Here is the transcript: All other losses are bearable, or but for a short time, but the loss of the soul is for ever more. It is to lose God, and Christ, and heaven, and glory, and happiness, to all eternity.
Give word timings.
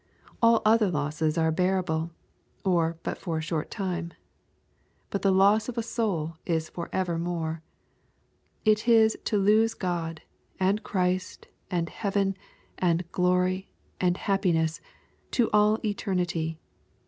All 0.41 0.63
other 0.65 0.89
losses 0.89 1.37
are 1.37 1.51
bearable, 1.51 2.09
or 2.65 2.97
but 3.03 3.19
for 3.19 3.37
a 3.37 3.41
short 3.43 3.69
time, 3.69 4.13
but 5.11 5.21
the 5.21 5.29
loss 5.31 5.69
of 5.69 5.75
the 5.75 5.83
soul 5.83 6.37
is 6.43 6.69
for 6.69 6.89
ever 6.91 7.19
more. 7.19 7.61
It 8.65 8.87
is 8.87 9.15
to 9.25 9.37
lose 9.37 9.75
God, 9.75 10.23
and 10.59 10.81
Christ, 10.81 11.49
and 11.69 11.87
heaven, 11.87 12.35
and 12.79 13.11
glory, 13.11 13.69
and 13.99 14.17
happiness, 14.17 14.81
to 15.33 15.51
all 15.53 15.77
eternity. 15.85 16.57